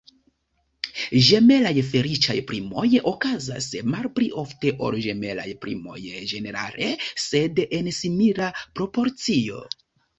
[1.27, 6.03] Ĝemelaj feliĉaj primoj okazas malpli ofte ol ĝemelaj primoj
[6.35, 6.93] ĝenerale,
[7.29, 9.67] sed en simila proporcio.